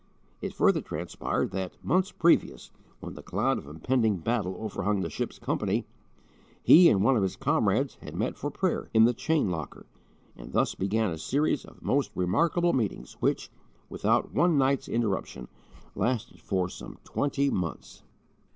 It 0.41 0.55
further 0.55 0.81
transpired 0.81 1.51
that, 1.51 1.73
months 1.85 2.11
previous, 2.11 2.71
when 3.01 3.13
the 3.13 3.21
cloud 3.21 3.59
of 3.59 3.67
impending 3.67 4.17
battle 4.17 4.55
overhung 4.59 5.01
the 5.01 5.11
ship's 5.11 5.37
company, 5.37 5.85
he 6.63 6.89
and 6.89 7.03
one 7.03 7.15
of 7.15 7.21
his 7.21 7.35
comrades 7.35 7.99
had 8.01 8.15
met 8.15 8.35
for 8.35 8.49
prayer 8.49 8.89
in 8.95 9.05
the 9.05 9.13
'chain 9.13 9.51
locker'; 9.51 9.85
and 10.35 10.53
thus 10.53 10.73
began 10.73 11.11
a 11.11 11.19
series 11.19 11.65
of 11.65 11.83
most 11.83 12.09
remarkable 12.15 12.73
meetings 12.73 13.13
which, 13.19 13.51
without 13.91 14.33
one 14.33 14.57
night's 14.57 14.89
interruption, 14.89 15.47
lasted 15.93 16.41
for 16.41 16.67
some 16.67 16.97
twenty 17.03 17.51
months. 17.51 18.01